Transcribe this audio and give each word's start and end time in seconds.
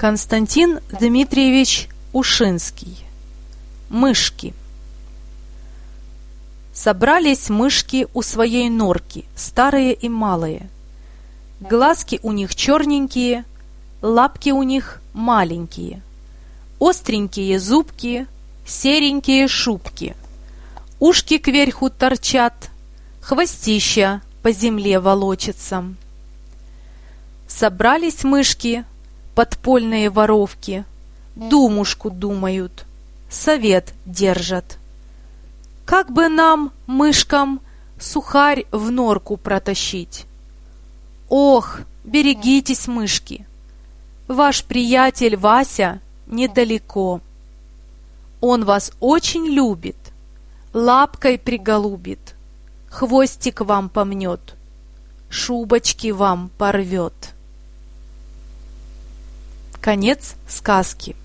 Константин 0.00 0.80
Дмитриевич 0.98 1.90
Ушинский. 2.14 3.04
Мышки. 3.90 4.54
Собрались 6.72 7.50
мышки 7.50 8.08
у 8.14 8.22
своей 8.22 8.70
норки, 8.70 9.26
старые 9.36 9.92
и 9.92 10.08
малые. 10.08 10.70
Глазки 11.60 12.18
у 12.22 12.32
них 12.32 12.54
черненькие, 12.54 13.44
лапки 14.00 14.48
у 14.48 14.62
них 14.62 15.02
маленькие. 15.12 16.00
Остренькие 16.80 17.60
зубки, 17.60 18.26
серенькие 18.66 19.48
шубки. 19.48 20.16
Ушки 20.98 21.36
кверху 21.36 21.90
торчат, 21.90 22.70
хвостища 23.20 24.22
по 24.40 24.50
земле 24.50 24.98
волочатся. 24.98 25.84
Собрались 27.46 28.24
мышки 28.24 28.86
подпольные 29.40 30.10
воровки, 30.10 30.84
думушку 31.34 32.10
думают, 32.10 32.84
совет 33.30 33.94
держат. 34.04 34.76
Как 35.86 36.12
бы 36.12 36.28
нам, 36.28 36.72
мышкам, 36.86 37.62
сухарь 37.98 38.66
в 38.70 38.90
норку 38.90 39.38
протащить? 39.38 40.26
Ох, 41.30 41.78
берегитесь, 42.04 42.86
мышки! 42.86 43.46
Ваш 44.28 44.62
приятель 44.62 45.38
Вася 45.38 46.02
недалеко. 46.26 47.22
Он 48.42 48.66
вас 48.66 48.92
очень 49.00 49.46
любит, 49.46 49.96
лапкой 50.74 51.38
приголубит, 51.38 52.34
хвостик 52.90 53.62
вам 53.62 53.88
помнет, 53.88 54.54
шубочки 55.30 56.10
вам 56.10 56.50
порвет. 56.58 57.32
Конец 59.80 60.36
сказки. 60.46 61.16